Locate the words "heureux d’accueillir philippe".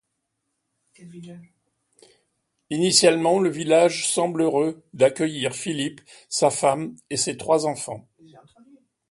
4.41-6.01